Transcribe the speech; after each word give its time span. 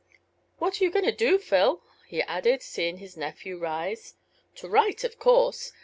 "What 0.57 0.81
are 0.81 0.83
you 0.83 0.89
going 0.89 1.05
to 1.05 1.11
do, 1.11 1.37
Phil?" 1.37 1.83
he 2.07 2.23
added, 2.23 2.63
seeing 2.63 2.97
his 2.97 3.15
nephew 3.15 3.59
rise. 3.59 4.15
"To 4.55 4.67
write, 4.67 5.03
of 5.03 5.19
course. 5.19 5.73